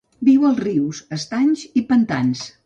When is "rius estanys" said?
0.63-1.67